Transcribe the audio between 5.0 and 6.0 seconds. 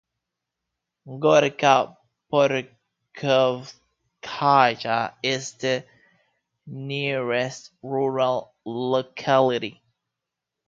is the